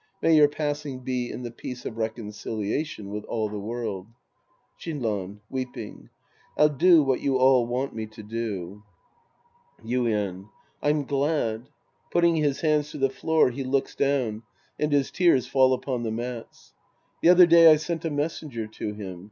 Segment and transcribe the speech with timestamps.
[0.19, 4.07] May your passing be in the peace of reconciliation with all the world.
[4.79, 6.09] Shinran {weeping).
[6.57, 8.23] I'll do what you all want me to.
[8.23, 8.83] 232
[9.77, 10.89] The Priest and His Disciples Act VI Yuien.
[10.89, 11.69] I'm glad.
[12.11, 14.41] {Fitting his hands to the floor, he looks down,
[14.79, 16.73] and his tears f^U upon the mats.)
[17.21, 19.19] The other day I sent a messenger to him.